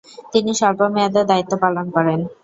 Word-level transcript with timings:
তিনি 0.33 0.51
স্বল্প 0.59 0.81
মেয়াদে 0.93 1.21
দায়িত্ব 1.29 1.53
পালন 1.63 1.85
করেন। 1.95 2.19